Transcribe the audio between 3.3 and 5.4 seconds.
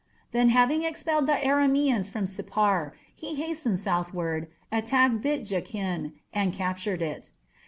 hastened southward, attacked